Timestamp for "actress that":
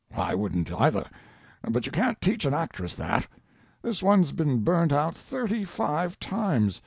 2.55-3.27